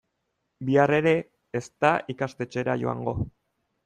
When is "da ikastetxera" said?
1.85-2.77